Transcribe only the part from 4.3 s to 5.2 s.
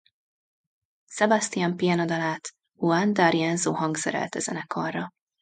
zenekarra.